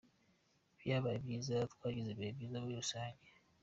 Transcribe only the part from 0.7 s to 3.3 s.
Byabaye byiza, twagize ibihe byiza muri rusange.